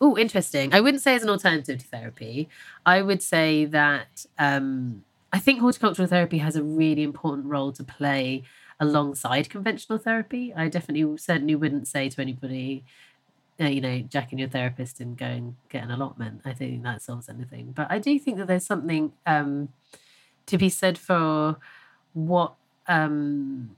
[0.00, 0.74] Oh, interesting.
[0.74, 2.48] I wouldn't say as an alternative to therapy.
[2.84, 7.84] I would say that um, I think horticultural therapy has a really important role to
[7.84, 8.42] play
[8.80, 10.52] alongside conventional therapy.
[10.52, 12.84] I definitely, certainly wouldn't say to anybody,
[13.60, 16.40] uh, you know, jack jacking your therapist and go and get an allotment.
[16.44, 17.72] I think that solves anything.
[17.72, 19.68] But I do think that there's something um,
[20.46, 21.56] to be said for
[22.12, 22.54] what
[22.88, 23.76] um,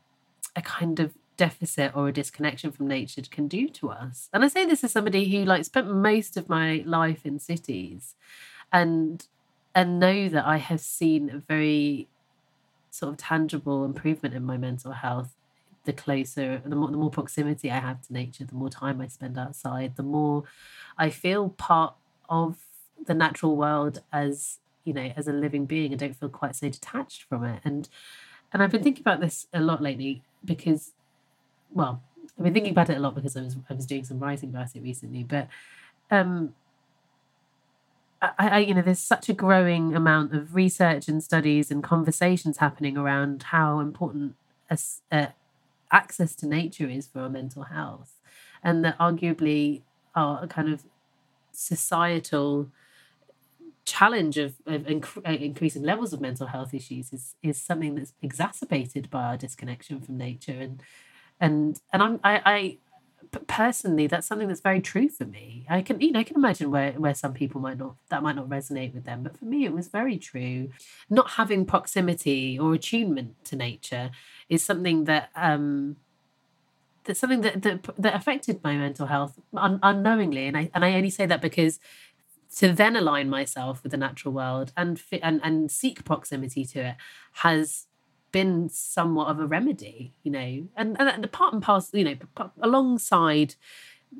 [0.55, 4.29] a kind of deficit or a disconnection from nature can do to us.
[4.33, 8.14] And I say this as somebody who like spent most of my life in cities
[8.73, 9.27] and
[9.75, 12.09] and know that I have seen a very
[12.91, 15.35] sort of tangible improvement in my mental health
[15.85, 19.07] the closer the more, the more proximity i have to nature the more time i
[19.07, 20.45] spend outside the more
[20.99, 21.95] i feel part
[22.29, 22.57] of
[23.07, 24.59] the natural world as
[24.89, 27.61] you know as a living being i don't feel quite so detached from it.
[27.64, 27.89] And
[28.53, 30.93] and i've been thinking about this a lot lately because
[31.72, 32.03] well
[32.36, 34.49] i've been thinking about it a lot because i was i was doing some writing
[34.49, 35.49] about it recently but
[36.11, 36.55] um
[38.20, 42.59] I, I, you know, there's such a growing amount of research and studies and conversations
[42.59, 44.34] happening around how important
[44.70, 45.26] uh,
[45.93, 48.14] access to nature is for our mental health,
[48.62, 49.82] and that arguably
[50.16, 50.82] our kind of
[51.53, 52.70] societal
[53.89, 54.86] challenge of, of
[55.26, 60.01] uh, increasing levels of mental health issues is is something that's exacerbated by our disconnection
[60.01, 60.59] from nature.
[60.61, 60.82] And
[61.41, 62.78] and and I'm I, I
[63.47, 65.66] personally that's something that's very true for me.
[65.68, 68.36] I can you know i can imagine where where some people might not that might
[68.36, 69.22] not resonate with them.
[69.22, 70.70] But for me it was very true.
[71.09, 74.11] Not having proximity or attunement to nature
[74.49, 75.97] is something that um
[77.05, 80.47] that's something that that, that affected my mental health un- unknowingly.
[80.47, 81.80] And i and i only say that because
[82.57, 86.96] to then align myself with the natural world and and and seek proximity to it
[87.32, 87.86] has
[88.32, 93.55] been somewhat of a remedy, you know, and and part and parcel, you know, alongside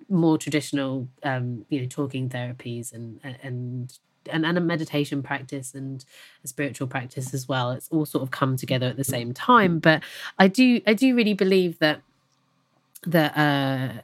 [0.09, 3.99] more traditional, um, you know, talking therapies and and
[4.31, 6.05] and, and a meditation practice and
[6.45, 7.70] a spiritual practice as well.
[7.70, 9.79] It's all sort of come together at the same time.
[9.79, 10.03] But
[10.39, 12.03] I do I do really believe that
[13.07, 14.03] that uh,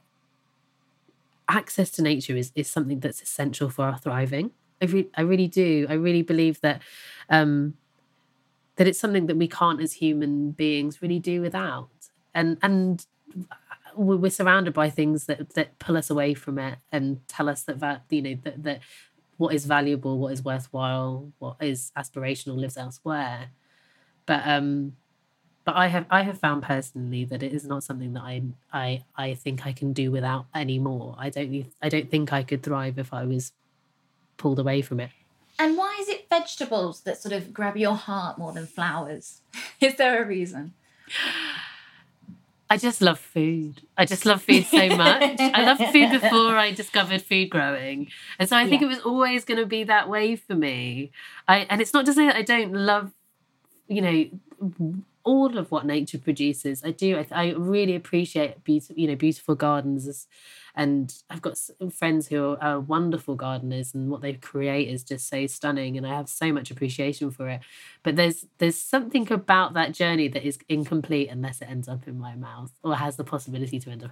[1.49, 4.51] access to nature is is something that's essential for our thriving.
[4.83, 5.87] I re- I really do.
[5.89, 6.83] I really believe that
[7.31, 7.75] um,
[8.77, 11.89] that it's something that we can't as human beings really do without
[12.35, 13.07] and and
[13.97, 17.79] we're surrounded by things that that pull us away from it and tell us that
[17.81, 18.81] that you know that, that
[19.37, 23.51] what is valuable what is worthwhile what is aspirational lives elsewhere
[24.27, 24.93] but um
[25.65, 28.43] but i have i have found personally that it is not something that i
[28.73, 32.63] i i think i can do without anymore i don't i don't think i could
[32.63, 33.53] thrive if i was
[34.37, 35.11] pulled away from it
[35.59, 39.41] and why is it vegetables that sort of grab your heart more than flowers?
[39.81, 40.75] is there a reason?
[42.69, 43.83] I just love food.
[43.97, 45.39] I just love food so much.
[45.39, 48.09] I loved food before I discovered food growing.
[48.39, 48.89] And so I think yeah.
[48.89, 51.13] it was always going to be that way for me.
[51.47, 53.13] I and it's not to say that I don't love,
[53.87, 54.73] you know,
[55.25, 56.85] all of what nature produces.
[56.85, 57.19] I do.
[57.19, 60.27] I, I really appreciate beautiful, you know, beautiful gardens
[60.77, 61.57] and I've got
[61.93, 66.17] friends who are wonderful gardeners, and what they create is just so stunning, and I
[66.17, 67.61] have so much appreciation for it.
[68.03, 72.19] But there's there's something about that journey that is incomplete unless it ends up in
[72.19, 74.11] my mouth or has the possibility to end up.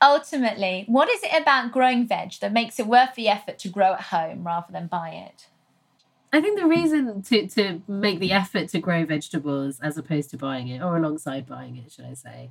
[0.00, 3.94] Ultimately, what is it about growing veg that makes it worth the effort to grow
[3.94, 5.48] at home rather than buy it?
[6.32, 10.36] I think the reason to, to make the effort to grow vegetables as opposed to
[10.36, 12.50] buying it, or alongside buying it, should I say,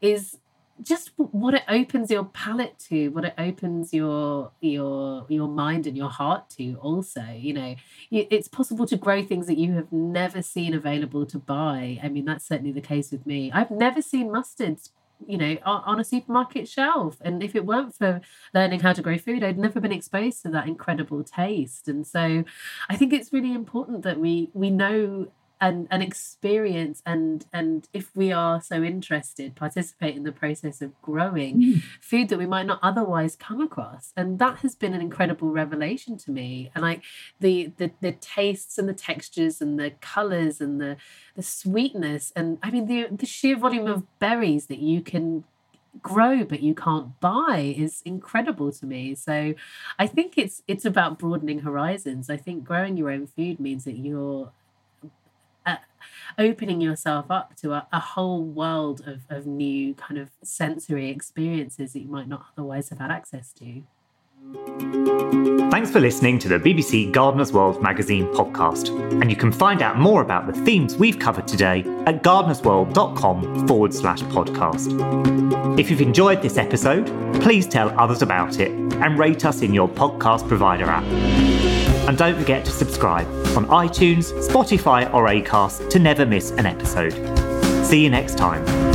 [0.00, 0.38] is
[0.82, 5.96] just what it opens your palate to what it opens your your your mind and
[5.96, 7.74] your heart to also you know.
[8.10, 11.98] It's possible to grow things that you have never seen available to buy.
[12.02, 13.50] I mean that's certainly the case with me.
[13.52, 14.90] I've never seen mustards
[15.26, 17.16] you know on, a supermarket shelf.
[17.20, 18.20] And if it weren't for
[18.54, 21.88] learning how to grow food i'd never been exposed to that incredible taste.
[21.88, 22.44] And so
[22.88, 25.28] i think it's really important that we we know
[25.60, 31.00] and an experience and and if we are so interested participate in the process of
[31.00, 31.82] growing mm.
[32.00, 34.12] food that we might not otherwise come across.
[34.16, 36.70] And that has been an incredible revelation to me.
[36.74, 37.02] And like
[37.40, 40.96] the the, the tastes and the textures and the colors and the
[41.34, 45.44] the sweetness and i mean the the sheer volume of berries that you can
[46.02, 49.14] grow but you can't buy is incredible to me.
[49.14, 49.54] So
[49.98, 52.28] i think it's it's about broadening horizons.
[52.28, 54.50] I think growing your own food means that you're
[56.38, 61.92] opening yourself up to a, a whole world of, of new kind of sensory experiences
[61.92, 63.82] that you might not otherwise have had access to.
[65.70, 68.88] Thanks for listening to the BBC Gardener's World magazine podcast,
[69.20, 73.92] and you can find out more about the themes we've covered today at gardenersworld.com forward
[73.92, 75.78] slash podcast.
[75.78, 77.06] If you've enjoyed this episode,
[77.40, 81.04] please tell others about it and rate us in your podcast provider app.
[82.08, 83.26] And don't forget to subscribe
[83.56, 87.12] on iTunes, Spotify, or Acast to never miss an episode.
[87.84, 88.85] See you next time.